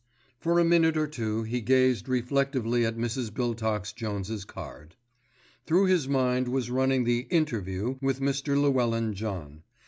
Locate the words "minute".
0.65-0.97